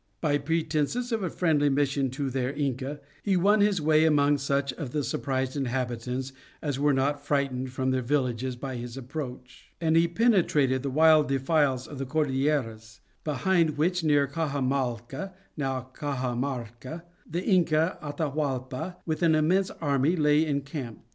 [0.19, 4.73] By pretences of a friendly mission to their Inca, he won his way among such
[4.73, 9.93] of the surprised inhabitants as were not frightened from their villages by his approach; and
[10.15, 17.99] penetrated the wild defiles of the Cordilleras, behind which, near Caxamalca now Caxamarca the Inca
[18.01, 21.03] Atahualpa, with an immense army lay encamped.